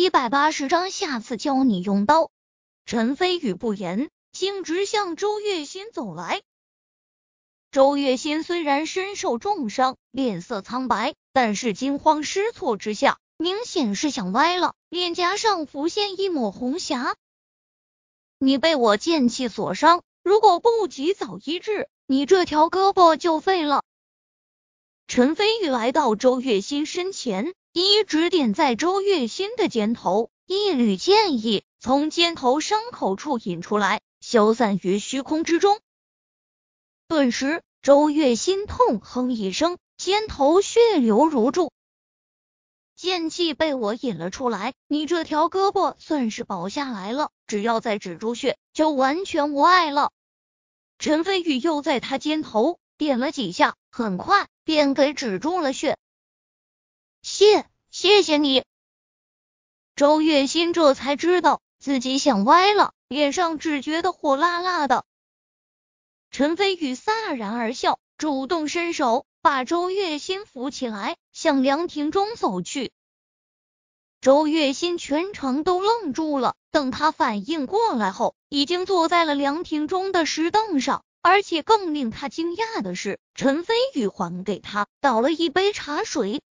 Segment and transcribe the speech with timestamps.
[0.00, 2.30] 一百八十章，下次教你用刀。
[2.86, 6.40] 陈飞宇不言，径直向周月心走来。
[7.72, 17.16] 周月心虽然身受重伤，脸色苍白，但是惊慌失措之下，明显是想歪了，脸颊上浮现一抹红霞。
[18.38, 23.82] 你被我剑气所伤，如果不及早医治，你这条胳膊就废了。
[25.18, 35.80] 陈飞宇来到周月心身前，一指点在周月心的肩头，一缕剑意从肩头伤口处引出来，消散于虚空之中。
[37.08, 41.72] 顿时，周月心痛哼一声，肩头血流如注，
[42.94, 50.12] 剑气被我引了出来，你这条胳膊算是保下来了，只要再止住血，就完全无碍了。
[51.00, 54.46] 陈飞宇又在他肩头点了几下，很快。
[54.68, 55.96] 便给止住了血，
[57.22, 58.66] 谢谢谢你。
[59.96, 65.06] 周月心这才知道自己想歪了，脸上只觉得火辣辣的。
[66.30, 72.92] 陈飞宇飒然而笑，主动伸手把周月心扶起来，向凉亭中走去。
[74.20, 81.06] 周月心全程都愣住了，等他反应过来后，已经坐在了凉亭中的石凳上。
[81.20, 86.42] 而且更令他惊讶的是，陈飞宇还给他倒了一杯茶水，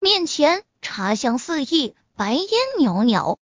[0.00, 3.38] 面前茶香四溢，白烟袅袅。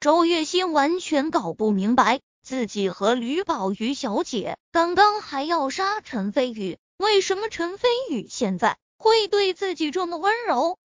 [0.00, 10.78] 周月心完全搞不明白，自己和吕宝玉小姐刚刚还要杀陈飞宇，为什么陈飞宇现在会对自己这么温柔？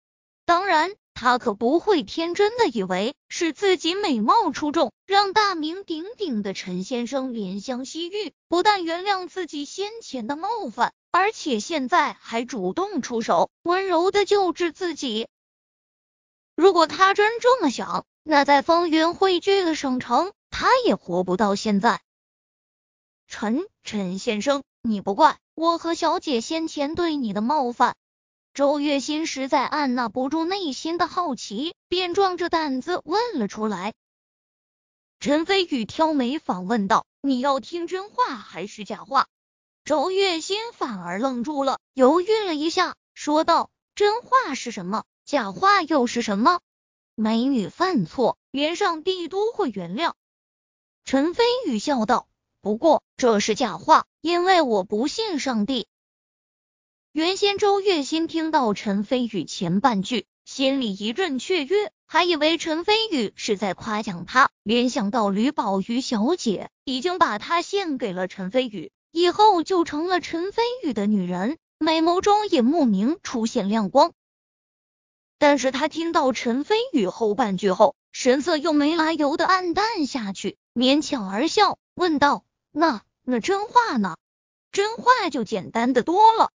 [0.44, 0.94] 当然。
[1.14, 15.28] 他可不会天真的以为是自己美貌出众，让大名鼎鼎的陈先生怜香惜玉，不但原谅自己先前的冒犯，而且现在还主动出手，温柔的救治自己。
[16.56, 22.00] 如果他真这么想，那在风云汇聚的省城，他也活不到现在。
[23.28, 27.94] 陈陈先生，你不怪我和小姐先前对你的冒犯。
[28.54, 33.94] 周月心实在按捺不住内心的好奇，便壮着胆子问了出来。
[35.18, 39.26] 陈飞宇挑眉反问道：“你要听真话还是假话？”
[39.84, 45.02] 周月心反而愣住了，犹豫了一下，说道：“真话是什么？
[45.24, 46.60] 假话又是什么？
[47.16, 50.12] 美女犯错，连上帝都会原谅。”
[51.04, 52.28] 陈飞宇笑道
[52.62, 55.88] ：“不过这是假话，因为我不信上帝。”
[57.14, 64.50] 原先周月心听到陈飞宇前半句，心里一阵雀跃，还以为陈飞宇是在夸奖他。
[64.64, 74.12] 联想到吕宝玉小姐已经把他献给了陈飞宇，以后就成了陈飞宇的女人，美眸中也莫名出现亮光。
[75.38, 84.16] 但是他听到陈飞宇后半句后，神色又没来由的暗淡下去，勉强而笑，问道：“那那真话呢？
[84.72, 86.50] 真话就简单的多了。”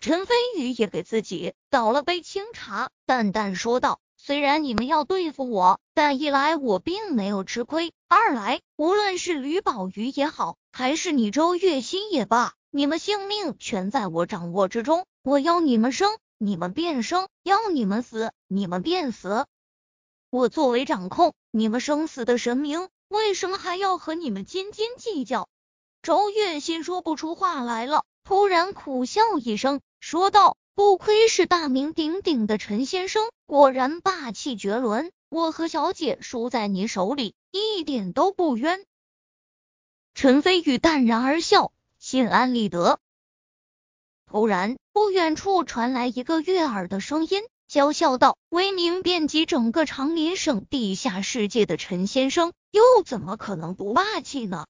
[0.00, 15.04] 陈飞宇也给自己倒了杯清茶，淡淡说道：“虽然你们要对付我，但一来我并没有吃亏，二来无论是吕宝玉也好，还是你周月心也罢，你们性命全在我掌握之中。
[15.24, 19.46] 我要你们生，你们便生；要你们死，你们便死。
[20.30, 25.48] 我作为掌控你们生死的神明，为什么还要和你们斤斤计较？”
[26.02, 29.80] 周月心说不出话来了，突然苦笑一声。
[30.00, 35.12] 说道：“不愧是大名鼎鼎的陈先生，果然霸气绝伦。
[35.28, 38.84] 我和小姐输在你手里，一点都不冤。”
[40.14, 42.98] 陈飞宇淡然而笑，心安理得。
[44.26, 54.66] 突然，不远处传来一个悦耳的声音，娇笑道：“威名遍及整个长林省地下世界的陈先生，又怎么可能不霸气呢？”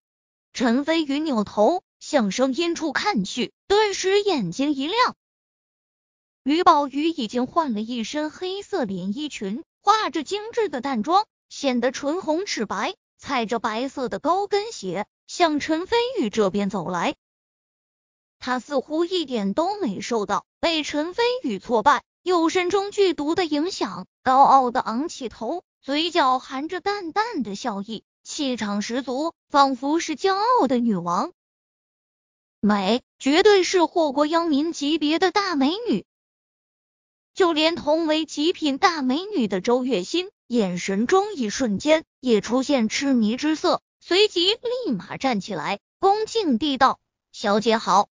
[0.53, 5.15] 陈飞宇扭头向声音处看去，顿时眼睛一亮。
[6.43, 17.15] 于宝玉已经换了一身黑色连衣裙，画着精致的淡妆，显得唇红齿白，踩着白色的高跟鞋向陈飞宇这边走来。
[18.39, 31.33] 他似乎一点都没受到被陈飞宇挫败又身中剧毒的影响，高傲的昂起头，嘴角含着淡淡的笑意，气场十足，仿佛是骄傲的女王。
[32.61, 36.05] 美，绝对是祸国殃民级别的大美女。
[37.33, 46.99] 就连同为极品大美女的周月心，眼神中一瞬间也出现痴迷之色，随即立马站起来，恭敬地道
[47.31, 48.09] ：“小姐好。”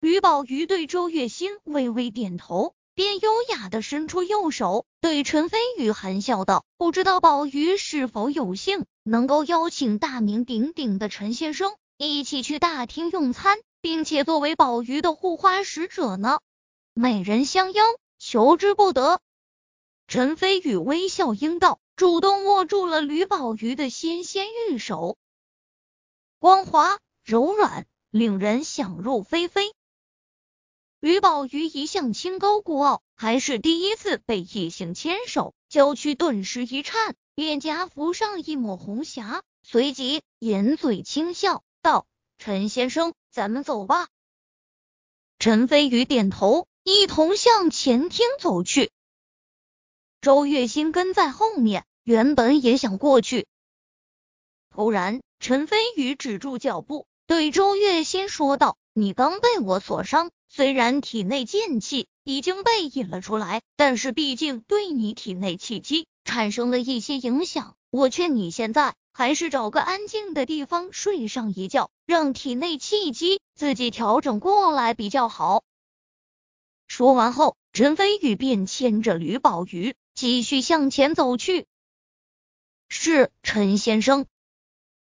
[0.00, 11.74] 于宝瑜对周月心微微点头，便优雅的伸出右手，对陈飞宇含笑道：“不知道宝玉是否有幸能够邀请大名鼎鼎的陈先生
[12.08, 16.40] 一起去大厅用餐，并且作为宝玉的护花使者呢？”
[16.94, 17.82] 美人相邀，
[18.18, 19.20] 求之不得。
[20.06, 25.16] 陈飞宇微笑应道，主动握住了吕宝玉的纤纤玉手，
[26.38, 29.72] 光滑柔软，令人想入非非。
[31.00, 42.06] 吕宝玉一向清高孤傲，还是第一次被异性牵手，娇躯顿时一颤，脸颊浮上一抹红霞，随即掩嘴轻笑道
[42.38, 44.08] ：“陈先生，咱们走吧。”
[45.38, 48.90] 陈飞宇点头，一同向前厅走去。
[50.22, 53.46] 周月心跟在后面，原本也想过去，
[54.70, 67.76] 突然，陈飞宇止住脚步，对周月心说道：“你刚被我所伤。”虽然体内剑气已经被引了出来，但是毕竟对你体内气机产生了一些影响。
[67.90, 75.62] 我劝你现在还是找个安静的地方睡上一觉，让体内气机自己调整过来比较好。
[76.88, 81.66] 说完后，陈飞宇便牵着吕宝玉继续向前走去。
[82.88, 84.26] 是陈先生。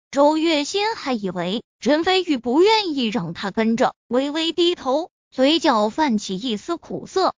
[0.10, 5.12] 周月仙还以为陈飞宇不愿意让他跟着，微微低头。
[5.32, 7.36] 嘴角泛起一丝苦涩。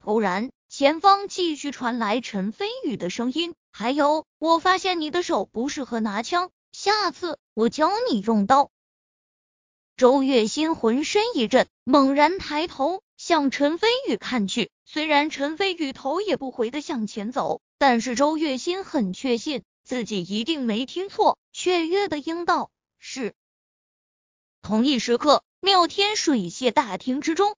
[0.00, 8.72] 突然，前方继续传来陈飞宇的声音：“还有，我发现你的手不适合拿枪，下次我教你用刀。”
[9.96, 14.72] 周月心浑身一震，猛然抬头向陈飞宇看去。
[14.84, 23.32] 虽然陈飞宇头也不回的向前走，但是周月心很确信自己一定没听错，雀跃的应道：“是。”
[24.60, 25.44] 同一时刻。
[25.60, 27.56] 妙天水榭大厅之中，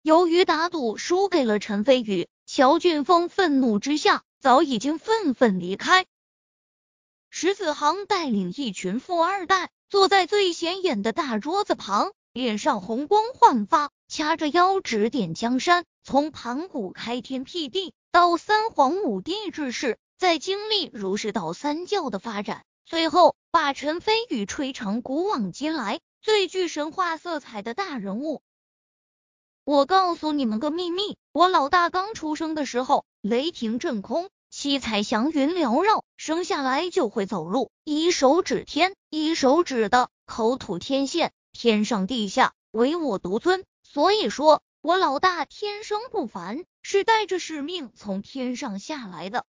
[0.00, 6.04] 由于打赌输给了陈飞宇，乔俊峰愤怒之下早已经愤愤离开。
[7.30, 15.84] 石子航带领一群富二代坐在最显眼的大桌子旁，脸上红光焕发，掐着腰指点江山。
[16.02, 26.00] 从盘古开天辟地到三皇五帝之事，再经历儒释道三教的发展，最后把陈飞宇吹成古往今来。
[26.20, 28.42] 最具神话色彩的大人物，
[29.64, 43.64] 我告诉你们个秘密：我老大刚出生的时候，雷霆震空，七彩祥云缭绕，生下来就会走路，一手指天，一手指的口吐天线，天上地下唯我独尊。
[43.84, 49.44] 所以说我老大天生不凡，是带着使命从天上下来的。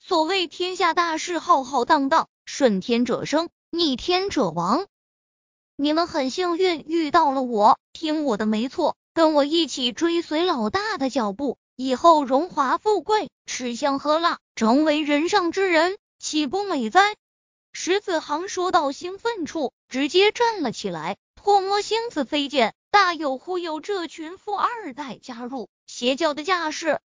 [0.00, 4.86] 所谓天下大事，浩浩荡荡，顺天者生，逆天者亡。
[5.82, 17.16] 你们很幸运遇到了我，听我的没错，跟我一起追随老大的脚步，以后荣华富贵，吃香喝辣，成为人上之人，岂不美哉？
[17.72, 27.00] 石子航说到兴奋处，直接站了起来，唾沫星子飞溅，大有忽悠这群富二代加入邪教的架势。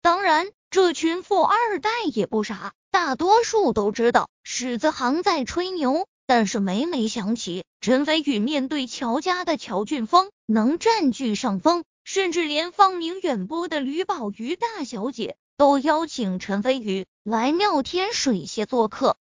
[0.00, 6.06] 当然，这群富二代也不傻，大多数都知道史子航在吹牛。
[6.30, 19.16] 但是每每想起陈飞宇面对乔家的乔俊峰能占据上风，甚至连芳名远播的吕宝瑜大小姐都邀请陈飞宇来妙天水榭做客，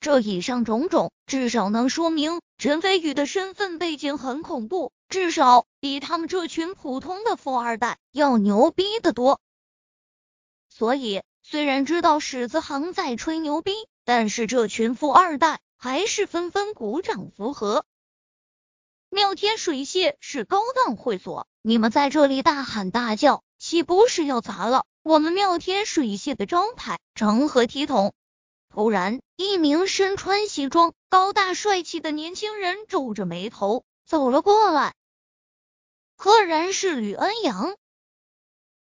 [0.00, 9.40] 这以上种种至少能说明陈飞宇的身份背景很恐怖，至少比他们这群普通的富二代要牛逼的多。
[10.68, 13.70] 所以，虽然知道史子航在吹牛逼，
[14.04, 15.60] 但是这群富二代。
[15.86, 17.86] 还是纷纷鼓掌附和。
[19.08, 28.14] 妙天水榭是高档会所，你们在这里大喊大叫，岂不是要砸了我们妙天水榭的招牌，成何体统？
[28.68, 34.96] 突然，一名身穿西装、高大帅气的年轻人皱着眉头走了过来，
[36.16, 37.76] 赫然是吕恩阳。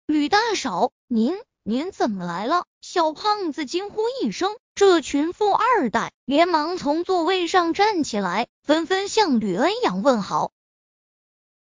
[0.06, 1.36] 吕大嫂，您。
[1.64, 2.64] 您怎么来了？
[2.80, 10.52] 小胖子惊呼一声，这群富二代连忙从座位上站起来，纷纷向吕恩阳问好。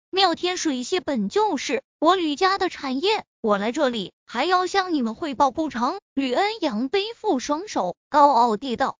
[0.09, 6.00] 妙天水榭本就是我吕家的产业，我来这里还要向你们汇报不成？
[6.14, 8.97] 吕恩阳背负双手，高傲地道。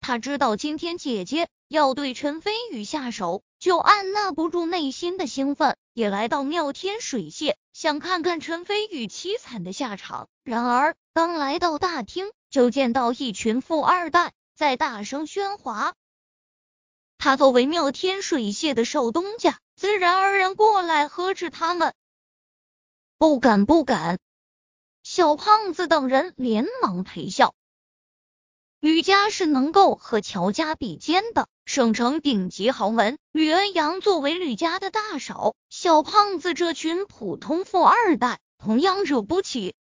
[0.00, 7.54] 他知道今天姐姐要对陈飞宇下手，就按捺不住内心的兴奋，也来到妙天水榭。
[7.72, 15.94] 想看看陈飞宇凄惨的下场，然而刚来到大厅，就见到一群富二代在大声喧哗。
[17.16, 21.94] 他作为妙天水榭的少东家，自然而然过来呵斥他们。
[23.18, 24.18] 不敢，不敢！
[25.02, 27.54] 小胖子等人连忙赔笑。
[28.80, 33.18] 吕家是能够和乔家比肩的省城顶级豪门。
[33.30, 39.74] 吕恩阳作为吕家的大嫂，小胖子这群普通富二代同样惹不起。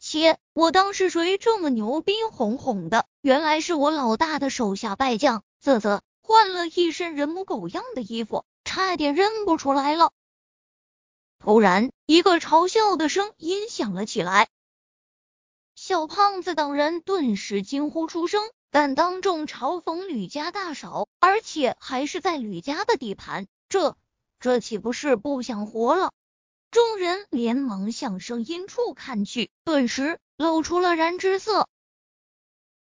[0.00, 3.06] 切，我当是谁这么牛逼哄哄的？
[3.20, 5.44] 原来是我老大的手下败将。
[5.62, 10.12] 啧啧，换了一身人模狗样的衣服，差点认不出来了。
[11.38, 14.48] 突然，一个嘲笑的声音响了起来。
[15.74, 23.96] 小胖子等人顿时惊呼出声，敢当众嘲讽吕家大嫂，而且还是在吕家的地盘，这
[24.38, 26.12] 这岂不是不想活了？
[26.70, 31.66] 众人连忙向声音处看去，顿时露出了然之色。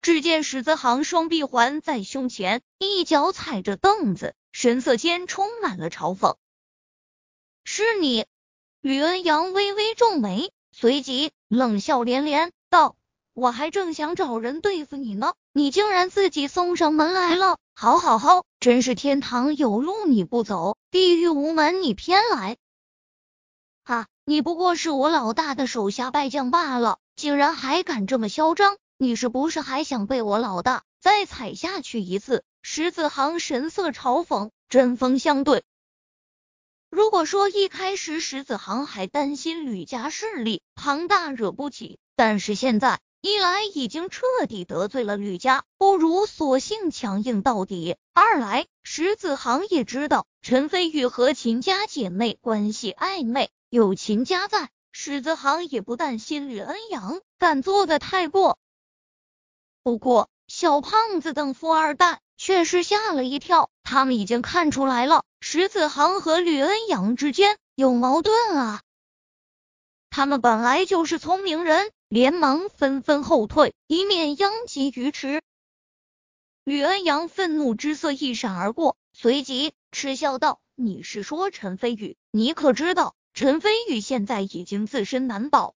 [0.01, 6.35] 只见史子航双臂环在胸前，一脚踩着凳子，神色间充满了嘲讽。
[7.63, 8.25] 是你？
[8.81, 12.51] 吕恩阳微微皱眉，随即冷笑连连。
[12.69, 12.97] 道
[13.33, 17.57] ：“我还正想找人对付你呢，你竟然自己送上门来了！
[17.75, 22.57] 好，好，好，真是天堂有路你不走，地狱无门你偏来。
[24.29, 28.77] 你不过是我老大的手下败将罢了，竟然还敢这么嚣张！
[28.95, 35.63] 你是不是还想被我老大再踩下去一次？”石子航神色嘲讽，针锋相对。
[36.91, 58.57] 如果说一开始石子航还担心吕家势力庞大惹不起，但是现在一来已经彻底得罪了吕家，不如索性强硬到底；二来石子航也知道陈飞宇和秦家姐妹关系暧昧，有秦家在，石子航也不担心吕恩阳敢做的太过。
[59.83, 62.21] 不过小胖子等富二代。
[62.41, 68.81] 却是吓了一跳，他们已经看出来了，石子航和吕恩阳之间有矛盾啊！
[70.09, 75.41] 他们本来就是聪明人，连忙纷纷后退，以免殃及鱼池。
[76.63, 82.15] 吕恩阳愤怒之色一闪而过，随即嗤笑道：“你是说陈飞宇？
[82.31, 85.73] 你可知道陈飞宇现在已经自身难保？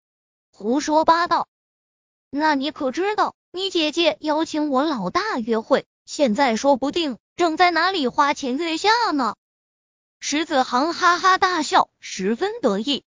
[0.52, 1.48] 胡说八道！
[2.32, 9.36] 那你可知道你姐姐邀请我老大约会？”现在说不定正在哪里花前月下呢。
[10.20, 13.04] 石子航哈哈大笑，十分得意。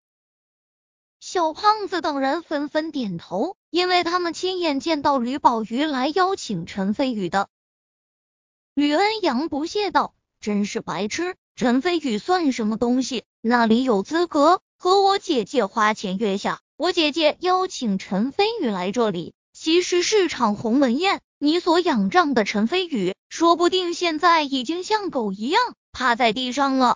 [1.19, 7.49] 小胖子等人纷纷点头，因为他们亲眼见到吕宝瑜来邀请陈飞宇的。
[8.75, 13.25] 吕恩阳不屑道：“真是白痴，陈飞宇算什么东西？
[13.45, 16.61] 那里有资格和我姐姐花前月下？
[16.77, 26.95] 我姐姐邀请陈飞宇来这里，其实是场鸿门宴。”你所仰仗的陈飞宇，说不定现在已经像狗一样趴在地上了。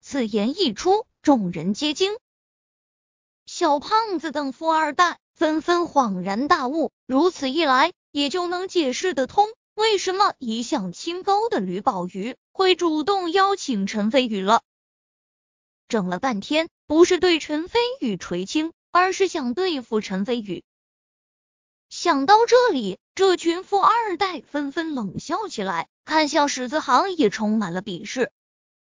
[0.00, 2.16] 此言一出，众人皆惊。
[3.44, 14.62] 小胖子等富二代纷纷恍然大悟，如此一来，也就能解释得通为什么一向清高的吕宝瑜会主动邀请陈飞宇了。
[15.90, 20.64] 整了半天，不是对陈飞宇垂青，而是想对付陈飞宇。
[21.90, 22.98] 想到这里。
[23.16, 28.32] 这群富二代纷纷冷笑起来，看向史子航也充满了鄙视。